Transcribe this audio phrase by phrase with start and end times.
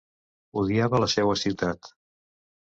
[0.61, 1.93] Odiava la seua ciutat.